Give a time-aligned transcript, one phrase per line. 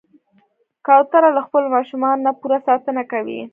[0.85, 3.41] کوتره له خپلو ماشومانو نه پوره ساتنه کوي.